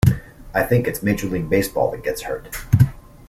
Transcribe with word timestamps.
I 0.55 0.63
think 0.63 0.87
it's 0.87 1.03
Major 1.03 1.27
League 1.27 1.47
Baseball 1.47 1.91
that 1.91 2.03
gets 2.03 2.23
hurt. 2.23 2.57